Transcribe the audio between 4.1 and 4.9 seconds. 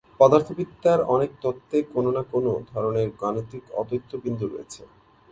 বিন্দু রয়েছে।